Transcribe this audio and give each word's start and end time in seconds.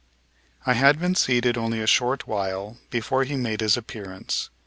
I 0.65 0.73
had 0.73 0.97
been 0.99 1.13
seated 1.13 1.59
only 1.59 1.79
a 1.79 1.85
short 1.85 2.25
while 2.27 2.79
before 2.89 3.23
he 3.23 3.35
made 3.37 3.61
his 3.61 3.77
appearance. 3.77 4.49